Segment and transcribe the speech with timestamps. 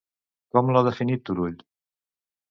[0.55, 1.59] Com l'ha definit Turull?